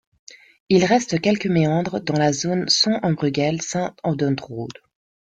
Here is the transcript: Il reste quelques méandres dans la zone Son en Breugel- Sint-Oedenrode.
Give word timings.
Il 0.69 0.83
reste 0.83 1.21
quelques 1.21 1.45
méandres 1.45 2.01
dans 2.01 2.17
la 2.17 2.33
zone 2.33 2.67
Son 2.69 2.99
en 3.03 3.11
Breugel- 3.13 3.61
Sint-Oedenrode. 3.61 4.79